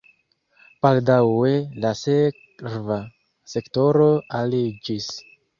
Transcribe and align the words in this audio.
Baldaŭe 0.85 1.51
la 1.83 1.91
serva 2.01 2.99
sektoro 3.55 4.11
aliĝis. 4.41 5.13